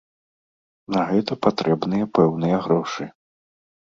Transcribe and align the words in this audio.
На 0.95 1.03
гэта 1.11 1.37
патрэбныя 1.45 2.05
пэўныя 2.15 2.57
грошы. 2.65 3.07